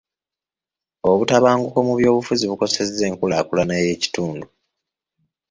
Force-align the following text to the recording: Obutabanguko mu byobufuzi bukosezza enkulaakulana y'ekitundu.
Obutabanguko 1.09 1.77
mu 1.87 1.93
byobufuzi 1.99 2.43
bukosezza 2.51 3.03
enkulaakulana 3.09 3.73
y'ekitundu. 3.83 4.45